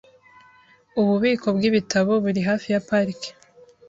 Ububiko 0.99 1.47
bwibitabo 1.55 2.11
buri 2.23 2.41
hafi 2.49 2.67
ya 2.73 2.81
parike. 2.87 3.29